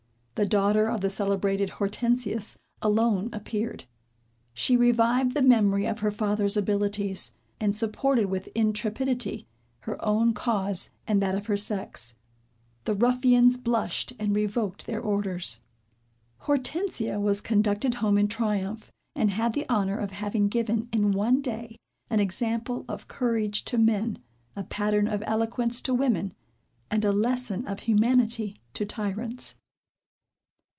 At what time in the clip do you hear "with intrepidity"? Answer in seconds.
8.25-9.45